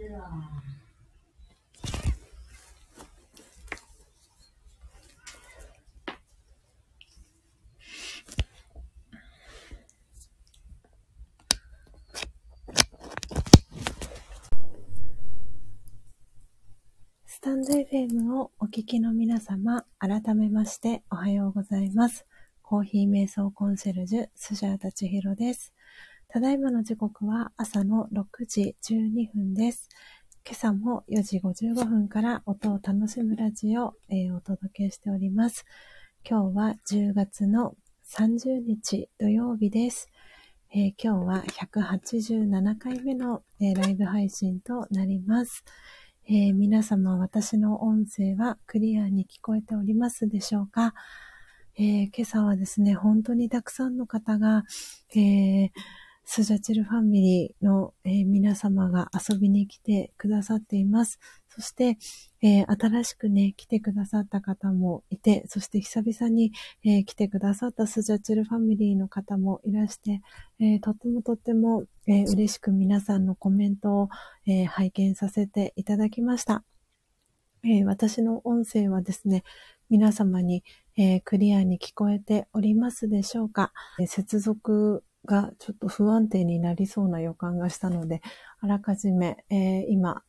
[0.00, 0.02] ス
[17.42, 22.24] タンド FM をお聞きの皆様、改めましておはようございます。
[22.62, 25.74] コーヒー瞑想コンシェルジュ、スジャータチヒロです。
[26.32, 29.88] ただいまの時刻は朝の6時12分です。
[30.46, 33.94] 今朝も4時55分から音を楽しむラジオを、
[34.36, 35.64] お届けしております。
[36.24, 37.74] 今日は10月の
[38.08, 40.08] 30日土曜日です。
[40.72, 45.64] えー、今日は187回目の、えー、ライブ配信となります。
[46.28, 50.94] えー、皆様、私の音声はクリアに聞こえておりますでしょうか、
[51.76, 54.64] え、今朝はですね、本当にたくさんの方が、
[55.16, 55.70] え、
[56.32, 61.18] スジャチルファミリーの、えー、皆様が遊びに来てくださっています。
[61.48, 61.98] そして、
[62.40, 66.52] えー、新しくね、来てくださった方もいて、そして久々に、
[66.84, 70.20] えー、来てくださったスジャチルファミリーの方もいらして、
[70.60, 74.08] えとってもとっても、え嬉しく皆さんのコメントを、
[74.46, 76.62] え拝見させていただきました。
[77.64, 79.42] え私の音声はですね、
[79.88, 80.62] 皆様に、
[80.96, 88.20] えクリアに聞こえておりますでしょうか、え接続がちょっと不安定になりそうな予感がしたので、
[88.58, 90.24] あらかじめ、え今、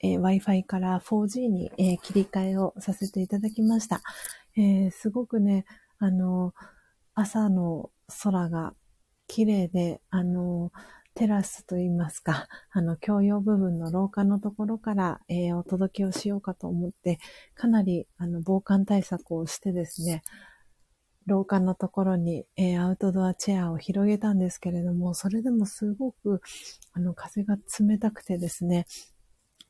[0.00, 4.00] えー、Wi-Fi から 4G に、えー、切り替えをさせていただきました。
[4.56, 5.66] えー、すごくね、
[5.98, 6.54] あの、
[7.14, 7.90] 朝の
[8.22, 8.74] 空が
[9.26, 10.72] 綺麗で、あの、
[11.14, 17.18] テラスといいますか、あの、共用部分の廊下のところから、えー、お届けをしようかと思って、
[17.54, 20.22] かなり、あの、防寒対策をしてですね、
[21.26, 26.40] 廊下のところに、えー、アウトドアチェアを広げたんですけれども、それでもすごく、
[26.92, 28.86] あの、風が冷たくてですね、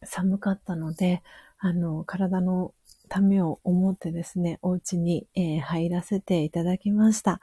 [0.04, 1.22] 寒かったので、
[1.58, 2.74] あの、体の
[3.08, 7.40] ためを思ってですね、お家に、えー、入らせていただきました。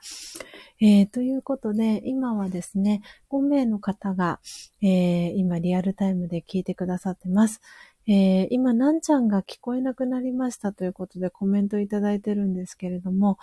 [0.79, 4.39] えー、ということで、今はですね、5名の方が、
[4.81, 7.61] えー、今リアルタイムで聞いてくださってます。
[8.05, 13.37] え今、なんちゃんが聞こえなくなりましたということでコメントいただいてるんですけれども、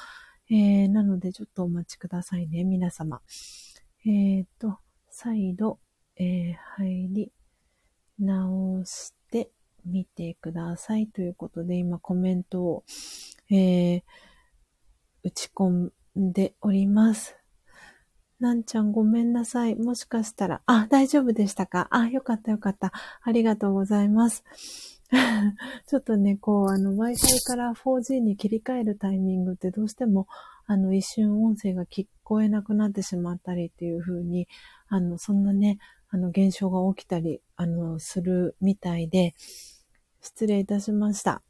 [0.50, 3.20] えーなのでちょっとお待ちくださいね、皆様。
[4.04, 4.78] えっ、と、
[5.08, 5.78] 再度、
[6.16, 7.32] えー入り
[8.18, 9.50] 直して
[9.86, 12.84] みてくださいということで、今コメントを、
[13.50, 14.02] えー、
[15.22, 17.36] 打ち込んでおります。
[18.40, 19.76] なんちゃんごめんなさい。
[19.76, 21.88] もしかしたら、あ、大丈夫でしたか？
[21.90, 22.92] あ、よかったよかった。
[23.22, 24.44] ありがとうございます。
[25.86, 27.16] ちょっとね、こう、あの、Wi-Fi
[27.46, 30.26] から 4G に切り替えるタイミングってどうしても、
[30.66, 34.46] あの、一瞬音声が聞こえなくなってしまったりっていう風に、
[34.88, 35.78] あの、そんなね、
[36.10, 39.34] あの、現象が起きたり、あの、するみたいで、
[40.20, 41.42] 失礼いたしました。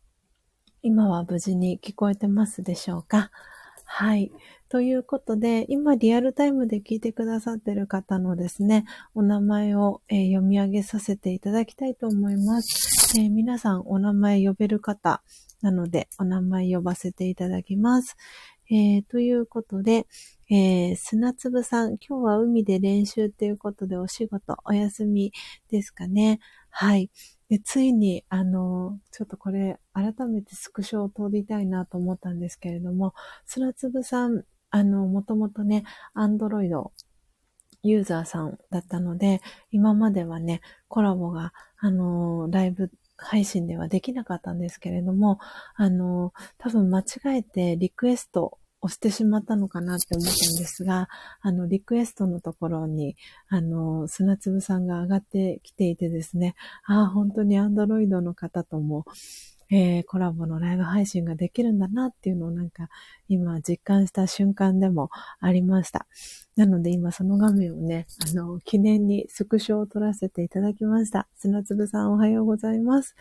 [0.83, 3.31] 今は無事に聞こえてますでしょうか？
[3.93, 4.31] はい。
[4.69, 8.85] ということで、今リアルタイムで聞いてくださってる方のですね、
[9.17, 13.19] お名前を、えー、読み上げさせていただきたいと思います。
[13.19, 15.25] えー、皆さんお名前呼べる方
[15.61, 18.17] なので、お名前呼ばせていただきます。
[18.71, 20.07] えー、ということで、
[20.49, 25.33] えー、砂粒さん、今日は海で練習っていうことでお仕事お休み
[25.69, 26.39] ですかね。
[26.71, 27.11] はい。
[27.51, 33.13] でついに、あの、ちょっとこれ、改めてスクショを撮りたいなと思ったんですけれども、
[33.45, 36.93] 砂粒さん、あの、もともとね、アンドロイド
[37.83, 39.41] ユーザーさんだったので、
[39.73, 45.41] 今まではね、コラボが、あの、ライブ配信ではできなかったんですけれども、
[45.75, 51.09] あの、多分間違えてリクエスト押してしまったのかなって思ったんですが、
[51.41, 53.17] あの、リクエストのところに、
[53.49, 56.55] あの、砂粒さんが上がってきていてですね、
[56.85, 59.05] ああ、本当にアンドロイドの方とも、
[59.71, 62.89] えー、コラボのライブ配信ができるんだなっていうのをなんか
[63.29, 65.11] 今実感した瞬間でも
[65.41, 66.07] ありました。
[66.57, 71.29] なので今その画面をね、あの、記念にスクショを撮らせていただきました。
[71.37, 73.15] 砂粒さんおはようございます。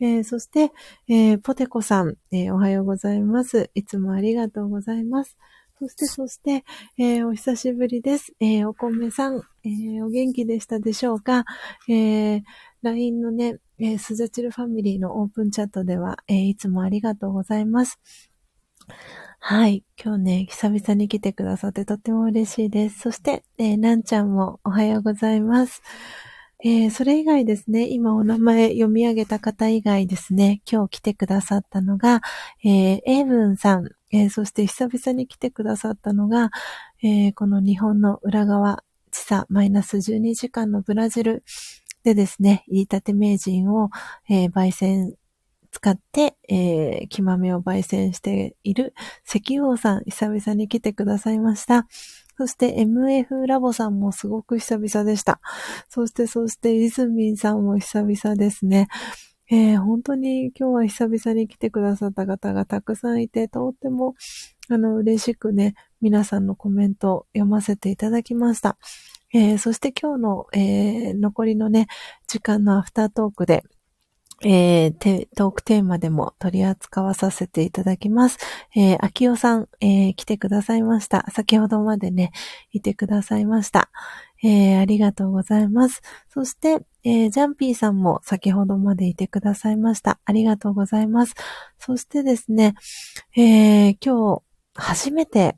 [0.00, 0.72] えー、そして、
[1.08, 3.70] えー、ポテコさん、えー、おはようございます。
[3.74, 5.36] いつもありがとうございます。
[5.80, 6.64] そして、そして、
[6.98, 8.32] えー、お久しぶりです。
[8.40, 11.44] えー、お米さん、えー、お元気でしたでしょうか？
[11.88, 12.42] えー、
[12.82, 17.98] LINE のね、えー、スジャチルファミリーのオープンチャットでは、えー、いつもありがとうございます。
[19.40, 19.84] はい。
[20.02, 23.00] 今日ね、久々に来てくださってとっても嬉しいです。
[23.00, 25.82] そして、えー、なんちゃんもおはようございます。
[26.64, 32.20] えー、それ以外ですね、今お名前読み上げた方以外ですね、今日来てくださったのが、
[32.64, 36.50] えー、エイブンさん、えー、そして久々に来てくださったのが、
[37.02, 38.82] えー、この日本の裏側、
[39.12, 41.44] 地差マイナス12時間のブラジル
[42.08, 43.90] でですね、入りたて名人を、
[44.30, 45.14] えー、焙煎
[45.70, 48.94] 使って、えー、木豆を焙煎している
[49.26, 51.86] 石王さん、久々に来てくださいました。
[52.38, 55.40] そして MF ラボさんもすごく久々でした。
[55.90, 58.88] そして、そして、イズミンさんも久々ですね。
[59.50, 64.14] えー、本当に今日は久々に来てくださった方がたくさんいて、とっても、
[64.70, 68.78] あの、嬉しくね、皆さんのコメントを読ませていただきました。
[69.32, 71.86] えー、そして今日の、えー、残りのね、
[72.26, 73.64] 時間のアフタートークで、
[74.44, 78.38] えー、トークテーマでも取り扱わさせていただきます。
[78.76, 81.26] えー、秋代さん、えー、来てくださいました。
[81.32, 82.30] 先ほどまでね、
[82.70, 83.90] いてくださいました。
[84.44, 86.02] えー、ありがとうございます。
[86.28, 90.20] そして、えー、ジャンピーさんも先ほどまでいてくださいました。
[90.24, 91.34] ありがとうございます。
[91.78, 92.74] そしてですね、
[93.36, 94.42] えー、今日、
[94.74, 95.56] 初めて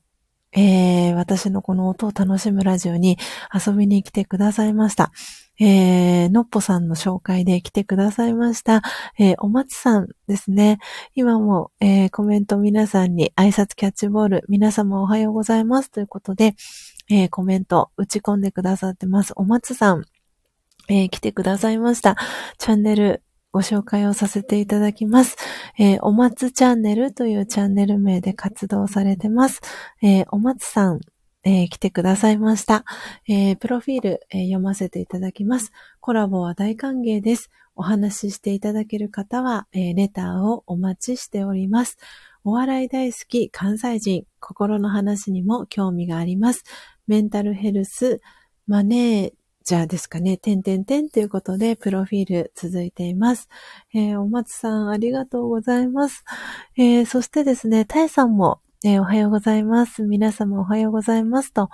[0.53, 3.19] えー、私のこの音を楽しむラジオに
[3.55, 5.13] 遊びに来てくださいました。
[5.61, 8.83] えー、のっぽさんの紹介で来てくださいました。
[9.19, 10.79] えー、お松さんですね。
[11.15, 16.55] 今も、えー、コメント皆さんに挨拶キャッチボール、皆様おはようございますということで、
[17.11, 19.35] えー、コメント打ち込んでくださってます。
[19.37, 20.05] お松さん、
[20.89, 22.17] えー、来てくださいました。
[22.57, 23.23] チャンネル
[23.53, 25.37] ご紹介をさせていただきます。
[25.79, 29.61] えー、お松チャンネルというチャンネル名で活動されてます。
[30.03, 31.01] えー、お松さん、
[31.43, 32.85] えー、来てくださいました。
[33.27, 35.73] え、プロフィール、え、読ませていただきます。
[36.01, 37.51] コラボは大歓迎です。
[37.75, 41.97] お話ししていただける方は、えレターをお待ちしております。
[42.45, 46.63] お笑い大好き関西人、心の話にも興味があります。
[47.07, 48.21] メンタルヘルス、
[48.67, 53.49] マネーじゃあですかね、てんてんてんということで、プロフィール続いています。
[53.95, 56.25] えー、お松さん、ありがとうございます。
[56.79, 60.03] えー、そしてですね、たえさんも、えー、おはようございます。
[60.05, 61.69] 皆様おはようございますと、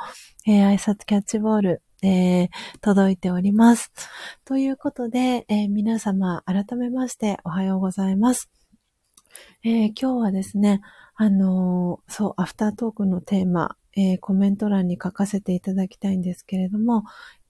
[0.48, 2.48] え挨拶キャッチボール、え
[2.80, 3.92] 届いております。
[4.44, 8.50] ということで、え皆様改めましておはようございます。
[9.62, 10.80] え今日はですね、
[11.14, 17.04] あのそう、アフタートークのテーマ、えコメント欄に書かせていただきたいんですけれども、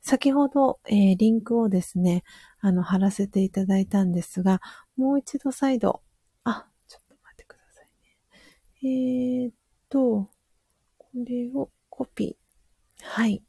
[0.06, 2.22] 先ほど、えー、リンクをですね、
[2.60, 4.60] あの、貼らせていただいたんですが、
[4.96, 6.00] もう一度再度、
[6.44, 9.44] あ、ちょっと待ってくださいね。
[9.44, 9.54] えー、っ
[9.88, 10.30] と、
[10.96, 13.04] これをコピー。
[13.04, 13.42] はい。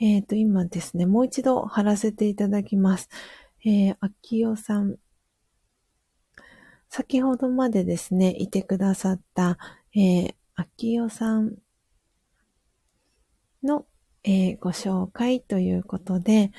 [0.00, 3.10] えー、っと、今ですね、もう一度貼らせていただきます。
[3.66, 4.96] えー、秋代さん。
[6.88, 9.58] 先ほどまでですね、いてくださった、
[9.94, 11.58] えー、秋代さん
[14.28, 16.52] えー、ご紹介ということで、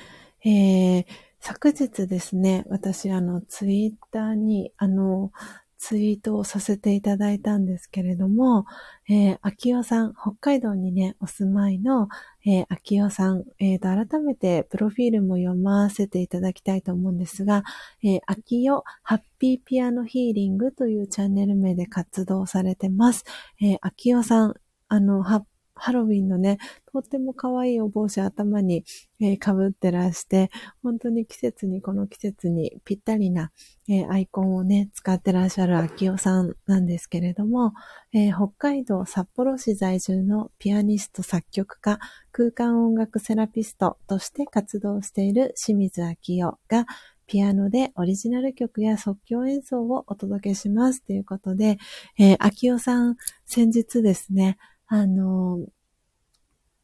[0.44, 1.06] えー、
[1.38, 5.30] 昨日ですね、私、あの、ツイッターに、あの、
[5.78, 8.66] ツイートをさせていただいたんですけれども、
[9.08, 12.08] えー、秋代さん、北海道にね、お住まいの、
[12.44, 17.62] えー、秋代さん、えーと、改めてプロフィールも読ませていただきたいと思うんですが、
[18.02, 23.24] えー、秋代ハッピーピアノヒーリングというチャンネル名で活動されてます。
[23.62, 24.54] えー、秋代さん、
[24.88, 25.42] あの、ハッ
[25.80, 26.58] ハロウィンのね、
[26.92, 28.84] とっても可愛いお帽子頭に、
[29.20, 30.50] えー、被ってらして、
[30.82, 33.50] 本当に季節に、この季節にぴったりな、
[33.88, 37.72] えー、アイコンをね、使ってらっしゃる秋代さんなんですけれども、
[38.12, 41.98] えー、北海道札幌市在住のピアニスト作曲家、
[42.32, 46.86] 空間音楽セラピストとして活動している清水秋代が、
[47.30, 51.78] ピアノでオリジナル曲や即興演奏をお届けしますということで、
[52.18, 53.16] えー、秋代さん
[53.46, 54.58] 先日ですね、
[54.92, 55.66] あの、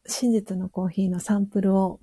[0.07, 1.99] 真実のコーヒーのサンプルを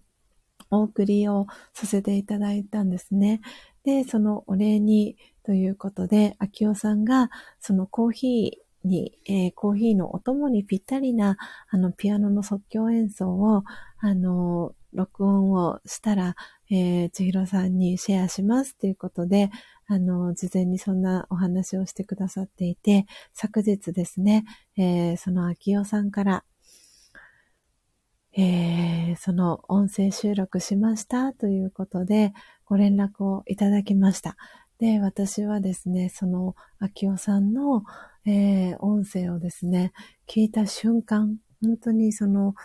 [0.69, 3.39] お送りをさせていただいたんですね。
[3.85, 7.29] で、そのお礼にということで、秋代さんが
[7.61, 11.37] そのコーヒーに、えー、コーヒーのお供にぴったりな、
[11.69, 13.63] あの、ピアノの即興演奏を、
[13.99, 16.35] あの、録音をしたら、
[16.69, 19.51] えー、千尋さんにシェアしますということで、
[19.87, 24.45] あの、事前にそんなお話をしてくださっていて、昨日ですね、
[24.77, 26.43] えー、その秋代さんから、
[28.35, 32.33] えー、その音声収録しましたということで、
[32.65, 34.37] ご連絡をいただきました。
[34.79, 37.83] で、私はですね、その秋代さんの、
[38.25, 39.93] えー、音声をですね、
[40.27, 42.55] 聞いた瞬間、本当にその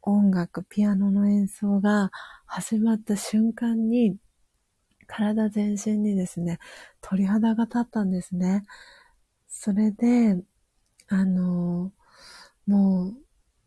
[0.00, 2.10] 音楽、ピアノの演奏が
[2.46, 4.16] 始まった瞬間に、
[5.06, 6.58] 体全身にですね、
[7.00, 8.64] 鳥肌が立ったんですね。
[9.48, 10.42] それで、
[11.08, 11.92] あの、
[12.66, 13.14] もう、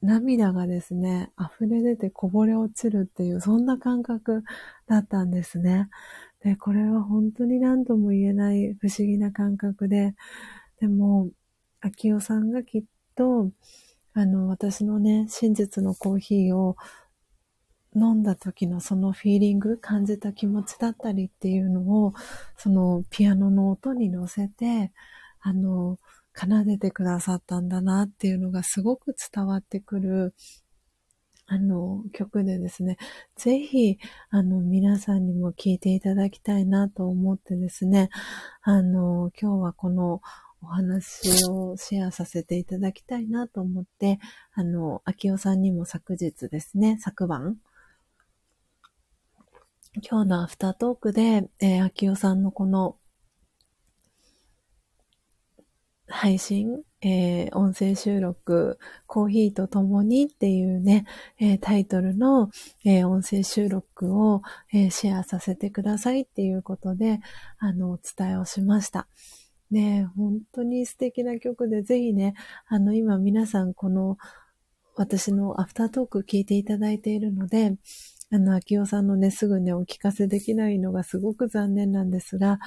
[0.01, 4.43] 涙がですね、溢れ出てこぼれ落ちるっていう、そんな感覚
[4.87, 5.89] だったんですね。
[6.43, 10.15] で、これは本当に何とも言えない不思議な感覚で、
[10.79, 11.29] でも、
[11.81, 12.83] 秋代さんがきっ
[13.15, 13.49] と、
[14.13, 16.75] あの、私のね、真実のコーヒーを
[17.95, 22.13] 飲んだ時のそのフィーリング、感じた気持ちだったりっていうのを、
[22.57, 24.91] そのピアノの音に乗せて、
[25.41, 25.99] あの、
[26.35, 30.33] 奏でてくださったんだなっていうのがすごく伝わってくる、
[31.47, 32.97] あの、曲でですね、
[33.35, 33.99] ぜひ、
[34.29, 38.09] あの、皆さんにも聴いていただきたいなと思ってですね、
[38.63, 40.21] あの、今日はこの
[40.61, 44.19] お話をシェアさせていただきたいなと思って、
[44.53, 47.57] あの、秋代さんにも昨日ですね、昨晩、
[50.03, 52.97] 今日のアフタートークで、えー、秋代さんのこの
[56.07, 58.77] 配信、えー、音声収録、
[59.07, 61.05] コーヒーと共にっていうね、
[61.39, 62.49] えー、タイトルの、
[62.83, 64.41] えー、音声収録を、
[64.73, 67.21] えシェアさせてくださいっていうことで、
[67.57, 69.07] あの、お伝えをしました。
[69.71, 72.35] ね本当に素敵な曲で、ぜひね、
[72.67, 74.17] あの、今皆さんこの、
[74.97, 77.75] 私のアフタートーク聞いていただいているので、
[78.35, 82.59] あの、秋代さんのね、すぐね、お聞かせできないのがすごく残念なんですが、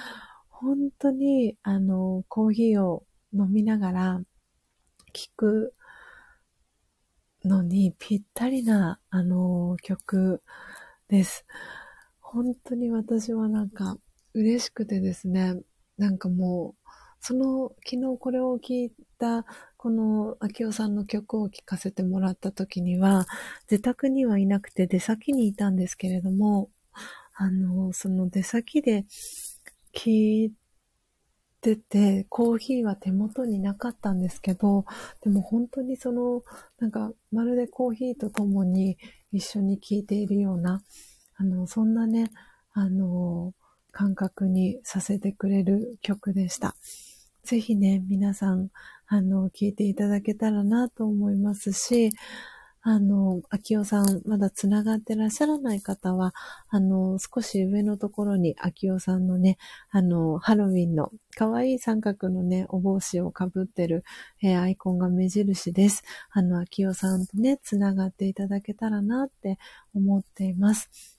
[0.48, 3.04] 本当に、あの、コーヒーを
[3.34, 4.22] 飲みながら
[5.12, 5.74] 聞く
[7.44, 10.42] のにぴったりな、あの、曲
[11.08, 11.44] です。
[12.18, 13.98] 本当に私はなんか
[14.32, 15.60] 嬉しくてですね、
[15.98, 16.77] なんかもう、
[17.20, 19.44] その、昨日これを聞いた、
[19.76, 23.26] この、秋代さんの曲を聴かせてもらった時には、
[23.70, 26.70] 自宅にはいなくて出先にいたんですけれども、
[27.34, 29.04] あの、その出先で
[29.94, 30.52] 聞い
[31.60, 34.84] てて、コーヒーは手元になかったんですけど、
[35.22, 36.42] でも本当にその、
[36.78, 38.96] なんか、まるでコーヒーと共に
[39.32, 40.82] 一緒に聴いているような、
[41.36, 42.30] あの、そんなね、
[42.72, 43.52] あの、
[43.92, 46.74] 感覚にさせてくれる曲でした。
[47.48, 48.68] ぜひね、皆さん、
[49.06, 52.10] あの、聞いていただけたらなと思いますし、
[52.82, 56.34] あの、秋代さん、まだ繋がってらっしゃらない方は、
[56.68, 59.56] あの、少し上のところに秋代さんのね、
[59.88, 64.04] あの、ハロウィンの可愛い三角のね、お帽子をかぶってる、
[64.42, 66.02] えー、アイコンが目印です。
[66.30, 69.56] あの、秋代さんとね、繋がっていただけたらなって
[69.94, 71.18] 思っています。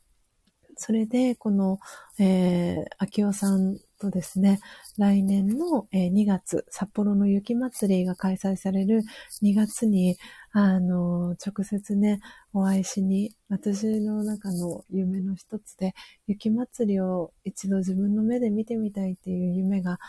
[0.77, 1.79] それで、この、
[2.19, 4.59] えー、秋代さんとですね、
[4.97, 9.03] 来年の2月、札幌の雪まつりが開催される
[9.43, 10.17] 2月に、
[10.51, 12.19] あの、直接ね、
[12.53, 15.93] お会いしに、私の中の夢の一つで、
[16.27, 19.99] 雪まつりを一度自分の目で見てみたいっていう夢が、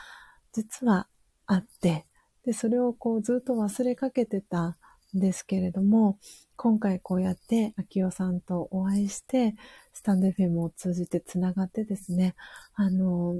[0.53, 1.07] 実は
[1.47, 2.07] あって、
[2.45, 4.79] で、それをこうずっと忘れかけてた
[5.15, 6.19] んですけれども、
[6.57, 9.55] 今回こうやって秋代さんとお会いして、
[9.93, 12.35] スタンド FM を通じてつながってですね、
[12.75, 13.35] あの、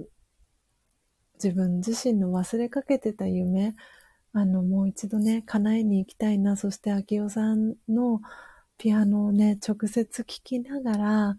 [1.43, 3.75] 自分自身の忘れかけてた夢、
[4.33, 6.57] あの、もう一度ね、叶えに行きたいな。
[6.57, 8.21] そして、秋代さんの
[8.79, 11.37] ピアノをね、直接聴きながら、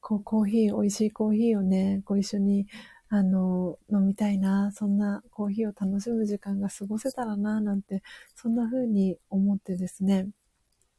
[0.00, 2.66] こう、コーヒー、美味しいコーヒーをね、ご一緒に、
[3.08, 4.72] あの、飲みたいな。
[4.72, 8.02] そんなコーヒーを楽しむ時間が過ごせたらな、なんて、
[8.34, 10.28] そんな風に思ってですね、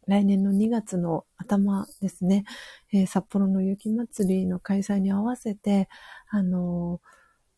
[0.08, 2.46] 来年の2月の頭ですね、
[2.94, 5.90] えー、札幌の雪まつりの開催に合わせて、
[6.30, 7.15] あのー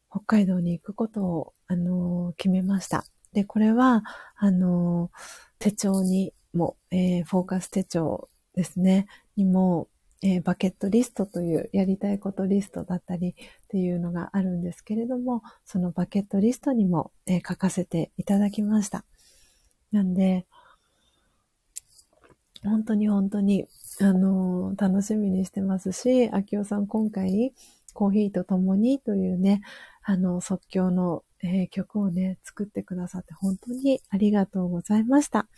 [0.10, 3.06] 北海道に行くことを、あの、決めました。
[3.34, 4.04] で、これは、
[4.36, 5.12] あの、
[5.60, 9.88] 手帳にも、えー、フォーカス手帳ですね、にも、
[10.24, 13.34] え、バケットリストというやりたいことリストだったりっ
[13.68, 19.06] ていうのがあるんですけれども、そのバケットリストにも、え、書かせていただきました。
[19.92, 20.48] なんで、
[22.64, 23.68] 本当に本当に、
[24.02, 27.54] あの、楽しみにしてますし、秋代さん今回、
[27.94, 29.62] コーヒーと共にというね、
[30.10, 35.50] あの、即興の、えー、曲をね、作ってくださって本当にありがとうございました。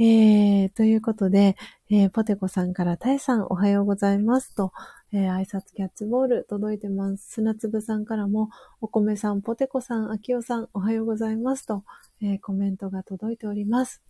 [0.00, 1.56] えー、ということで、
[1.88, 4.72] えー、ポテコさんからタイさんおはようございますと、
[5.12, 7.34] えー、挨拶キャッチボール届いてます。
[7.34, 11.84] 砂粒さんからも、お米さん、ポテコさん、あきおさんおはようございますと、
[12.20, 14.02] えー、コメントが届いております。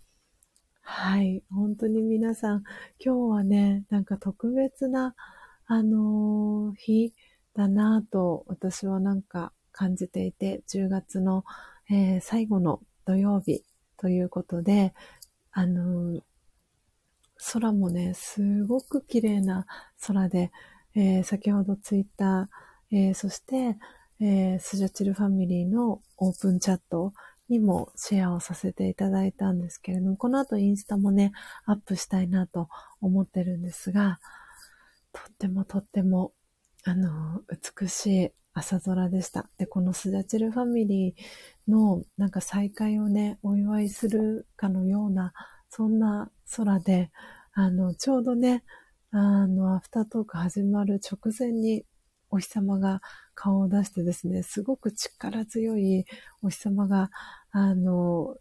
[0.81, 1.43] はい。
[1.51, 2.62] 本当に皆さん、
[2.99, 5.15] 今日はね、なんか特別な、
[5.66, 7.12] あのー、日、
[7.55, 11.45] だなぁと私はなんか感じていて、10月の、
[11.91, 13.62] えー、最後の土曜日
[13.97, 14.95] ということで、
[15.53, 16.23] あのー、
[17.53, 19.66] 空もね、すごく綺麗な
[20.07, 20.53] 空で、
[20.95, 23.77] えー、先ほどツイッター、えー、そして、
[24.20, 27.12] えー、スジャチルファミリーのオープンチャット
[27.49, 31.33] にもシェアをさせていただいたんですけれども、この後インスタもね、
[31.66, 32.69] アップしたいなと
[33.01, 34.20] 思ってるんですが、
[35.12, 36.33] とってもとっても
[36.84, 37.42] あの、
[37.80, 39.48] 美しい朝空でした。
[39.56, 45.32] で、このスダチルファミリーのなんか再会をね、お祝いするかのような、
[45.70, 47.10] そんな空で、
[47.52, 48.64] あの、ちょうどね、
[49.10, 51.84] あの、アフタートーク始まる直前に
[52.30, 53.00] お日様が
[53.34, 56.04] 顔を出してですね、すごく力強い
[56.42, 57.10] お日様が、
[57.52, 58.36] あの、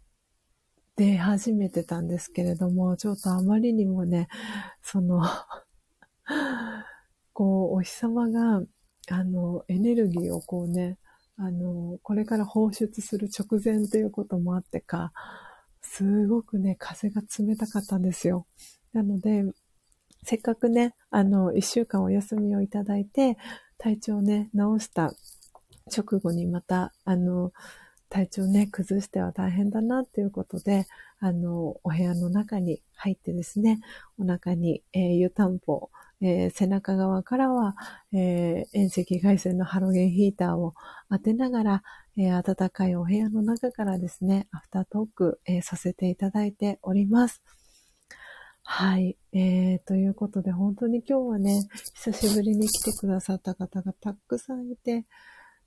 [0.95, 4.27] 出始めてたんですけれども、ちょっとあまりにもね、
[4.81, 5.23] その
[7.34, 8.62] こう、お日様が、
[9.10, 10.98] あの、エネルギーをこうね、
[11.38, 15.12] あの、これから放出する直前ということもあってか、
[15.82, 18.45] すごくね、風が冷たかったんですよ。
[18.94, 19.44] なので、
[20.24, 23.38] せっかくね、あの、一週間お休みをいただいて、
[23.78, 25.12] 体調をね、治した
[25.88, 27.52] 直後にまた、あの、
[28.10, 30.86] 体調ね、崩しては大変だなっていうことで、
[31.20, 33.80] あの、お部屋の中に入ってですね、
[34.20, 35.90] お腹に、えー、湯たんぽ、
[36.22, 37.76] えー、背中側からは、
[38.14, 40.73] えー、遠赤外線のハロゲンヒーターを
[41.10, 41.84] 当てながら、
[42.18, 47.41] えー、暖かいお部屋の中からですね、アフタートーク、えー、させていただいております。
[48.64, 49.18] はい。
[49.34, 51.61] えー、ということで、本当に今日はね、
[51.95, 55.06] 久しぶりに来てくださった方がたくさんいて、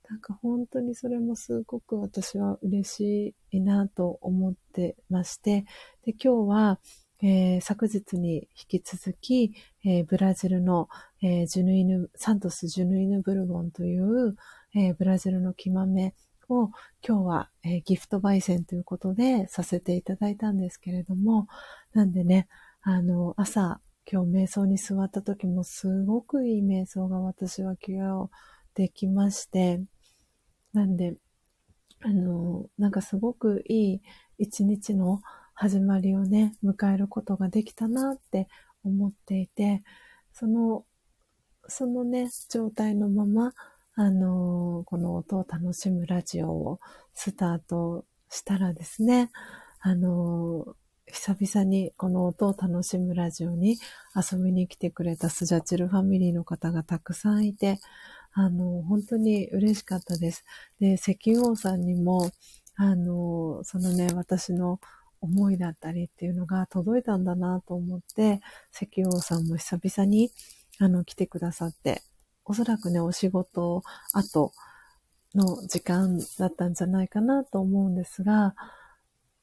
[0.09, 5.65] なんか本当にそれもすごく私は嬉しいなと思ってまして、
[6.05, 6.79] で、今日は、
[7.27, 10.89] えー、昨日に引き続き、えー、ブラジルの、
[11.23, 14.35] えー、ジュヌイヌ、サントス・ジュヌイヌ・ブルボンという、
[14.75, 16.13] えブラジルの木豆
[16.49, 16.67] を
[17.01, 21.47] 今日は、えギフト焙煎ということでさせていただいたんですけれども、
[21.93, 22.47] なんでね、
[22.83, 28.29] あの、朝、今日瞑想に座った時もすごくいい瞑想が私は今日
[28.75, 29.81] できまして、
[30.73, 31.15] なんで、
[32.01, 34.01] あの、なんかすごくいい
[34.37, 35.21] 一日の
[35.55, 38.47] 始まりをね、迎えることができたなって
[38.83, 39.83] 思っていて、
[40.33, 40.85] その、
[41.67, 43.53] そのね、状態のまま、
[43.97, 46.79] あのこの音を楽しむラジオを
[47.13, 49.31] スタートしたらですね、
[49.79, 50.75] あの
[51.07, 53.77] 久々にこの音を楽しむラジオに
[54.15, 57.79] 遊びに来てくれたスジャチルファミリーの方がたくさんいて、
[58.33, 60.43] あの、本当に嬉しかったです。
[60.81, 62.31] で、石油王さんにも、
[62.75, 64.81] あの、そのね、私の
[65.25, 68.41] 思いだったりっていうのが届いたんだなと思って、
[68.73, 70.31] 石王さんも久々に、
[70.79, 72.01] あの、来てくださって、
[72.45, 73.83] おそらくね、お仕事
[74.13, 74.53] 後
[75.33, 78.55] の時間だったんじゃないかなと思うんですが、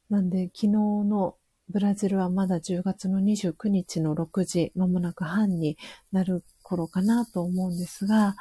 [0.09, 1.35] なんで、昨日の
[1.69, 5.77] ブラジルはまだ10月の29日の6時、まもなく半に
[6.11, 8.35] なる頃かなと思うんですが、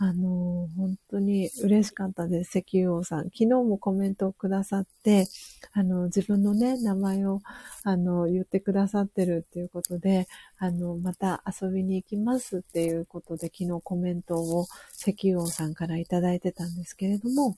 [0.00, 2.58] あの、本当に嬉しかったです。
[2.58, 3.24] 石油王さん。
[3.24, 5.26] 昨日もコメントをくださって、
[5.72, 7.40] あの、自分のね、名前を、
[7.82, 14.66] あの、言ってくださってるっていうことで、あの、また遊びに行きますっていうことで、昨日コメントを
[14.96, 17.56] 石油王さんからいただいてたんですけれども、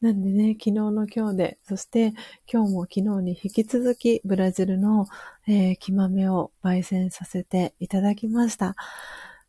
[0.00, 2.12] なんでね、昨日の今日で、そして
[2.52, 5.08] 今日も昨日に引き続きブラジルの、
[5.48, 8.76] えー、木豆を焙煎させていただきました。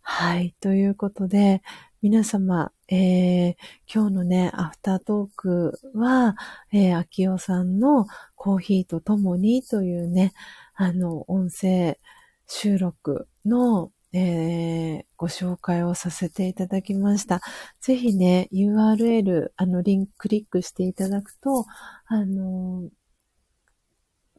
[0.09, 0.55] はい。
[0.61, 1.61] ということで、
[2.01, 3.55] 皆様、えー、
[3.93, 6.37] 今日のね、アフタートークは、
[6.71, 10.33] えー、秋代さんのコーヒーとともにというね、
[10.75, 11.99] あの、音声
[12.47, 17.41] 収録のえー、ご紹介をさせていただきました。
[17.81, 21.65] ぜひね、URL、あの、リンククリックしていただくと、
[22.05, 22.89] あの、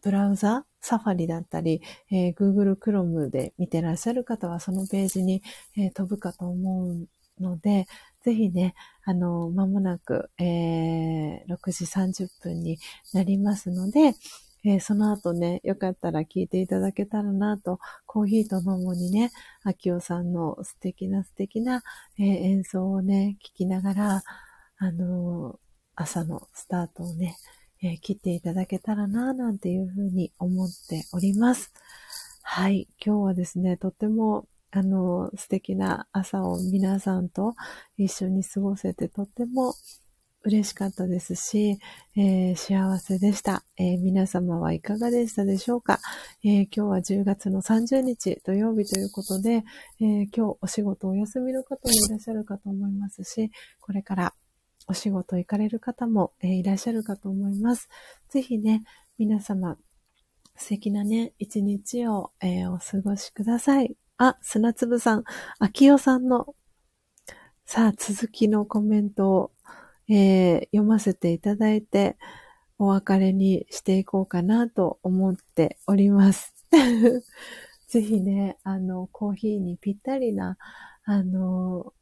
[0.02, 5.42] ブラウザ、サファリだったり、えー、Google Chrome で見てらっしゃる方はそのページに、
[5.76, 7.08] えー、飛ぶかと思う
[7.40, 7.86] ので、
[8.22, 12.78] ぜひね、あの、まもなく、えー、6時30分に
[13.12, 14.14] なりますので、
[14.64, 19.30] えー、その後ね、よかったら聞いていただけたらなと、コーヒーとともにね、
[19.62, 21.82] 秋代さんの素敵な素敵な、
[22.18, 24.22] えー、演奏をね、聞きながら、
[24.78, 25.56] あのー、
[25.94, 27.36] 朝のスタートをね、
[27.82, 31.72] えー、切っていただけたらな、なんていうふうに思っております。
[32.42, 32.88] はい。
[33.04, 37.54] 今日はですね、とっても、あの、素敵な朝を皆さんと
[37.96, 39.74] 一緒に過ごせてとっても
[40.42, 41.78] 嬉しかったですし、
[42.16, 46.00] えー、幸せでした、えー、皆様はいかがでしたでしょうか、
[46.44, 49.64] えー、今日は10月の30日土曜日ということで、
[50.00, 53.50] え今日お仕事お休みの方もいらっしゃるかと思いますし、
[53.80, 54.34] これから
[54.88, 57.88] お仕事行かれる方も、えいらっしゃるかと思います。
[58.28, 58.84] ぜひね、
[59.18, 59.76] 皆様、
[60.56, 63.96] 素敵なね、一日を、えお過ごしください。
[64.16, 65.24] あ、砂粒さん、
[65.58, 66.54] 秋代さんの、
[67.64, 69.52] さあ、続きのコメントを
[70.10, 72.16] えー、読ませていただいて、
[72.78, 76.54] お別れにしていこうかなと思っております。
[77.88, 80.56] ぜひね、あの、コーヒーにぴったりな、
[81.04, 81.92] あの、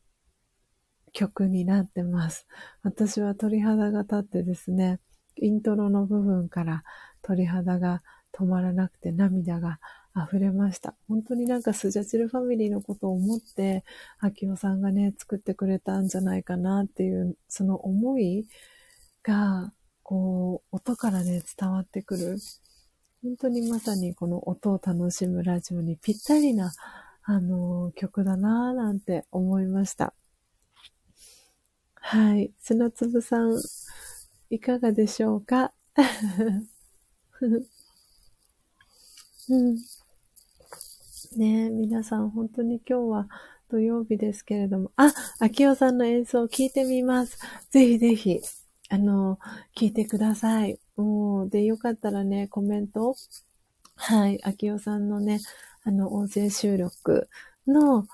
[1.17, 2.47] 曲になってます。
[2.83, 5.01] 私は鳥肌が立ってですね、
[5.37, 6.85] イントロの部分から
[7.23, 8.03] 鳥肌が
[8.35, 9.79] 止まらなくて涙が
[10.15, 10.95] 溢れました。
[11.09, 13.83] 本当になんかスジャチルファミリーのことを思って、
[14.19, 18.47] 秋夫さんがね、作ってくれたんじゃないかなっていう、その思い
[19.23, 19.73] が、
[20.03, 22.37] こう、音からね、伝わってくる。
[23.23, 26.73] 本当にまさにこの音を楽しむラジオにぴったりな、
[27.23, 30.13] あの、曲だなぁなんて思いました。
[32.09, 32.53] はい。
[32.61, 33.61] 砂粒さん、
[34.49, 35.73] いかがでしょうか？
[39.49, 39.77] うん。
[41.37, 43.29] ねえ皆さん本当に今日は
[43.69, 47.39] 土曜日ですけれども、あ、秋代さんの演奏を聞いてみます。
[47.71, 48.41] ぜひぜひ、
[48.89, 49.41] あの、
[49.77, 50.79] 聞いてください。
[50.95, 53.17] もう、で、よかったらね、コメント、
[53.97, 55.41] はい、秋代さんのね、
[55.83, 57.29] あの、音声収録
[57.67, 58.07] の、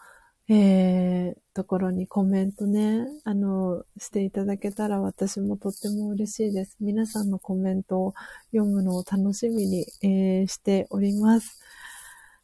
[0.48, 6.76] えー、ところにコメントね、あの、していただけたら私もとっても嬉しいです。
[6.80, 8.14] 皆さんのコメントを
[8.52, 11.60] 読むのを楽しみに、えー、しております。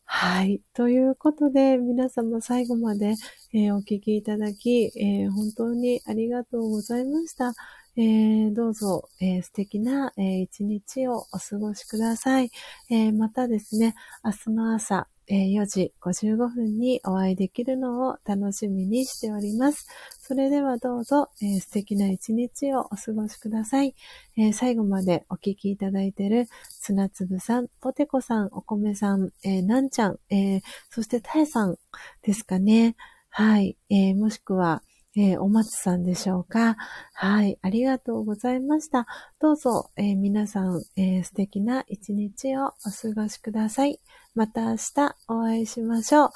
[0.04, 0.62] はい。
[0.74, 3.14] ということで、皆様最後まで、
[3.52, 7.52] えー、お聞きいただき、えー、本当にありがとうございました。
[7.98, 12.52] えー、どうぞ、え素敵な、え一日をお過ごしください。
[12.90, 19.88] えまたですね、明日の朝、え4時55分にお会いできるのを楽しみにしております。
[20.20, 23.96] それではどうぞ、え、素敵な一日をお過ごしください。
[24.36, 31.76] え、最後までお聞きいただいている砂粒さん、ポテコさん、お米さん、え、なんちゃん、えそしてたえさん
[32.22, 32.94] ですかね。
[33.28, 33.76] はい。
[33.90, 34.82] えもしくは、
[35.16, 36.76] えー、お松さんでしょうか？
[37.14, 37.58] はい。
[37.62, 39.06] ありがとうございました。
[39.40, 44.00] どうぞ、えー、皆さん、えー、素敵な一日をお過ごしください。
[44.34, 46.30] また明日お会いしましょう。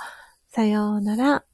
[0.48, 1.51] さようなら。